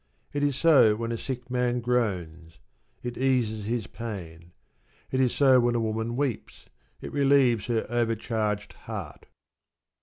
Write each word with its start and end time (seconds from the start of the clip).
It 0.33 0.41
is 0.41 0.55
so 0.55 0.95
when 0.95 1.11
a 1.11 1.15
sick 1.17 1.51
man 1.51 1.79
groans: 1.79 2.57
it 3.03 3.19
eases 3.19 3.65
his 3.65 3.85
pain. 3.85 4.51
It 5.11 5.19
is 5.19 5.31
so 5.31 5.59
when 5.59 5.75
a 5.75 5.79
woman 5.79 6.15
weeps: 6.15 6.65
it 7.01 7.13
relieves 7.13 7.67
her 7.67 7.85
overcharged 7.87 8.73
heart. 8.89 9.27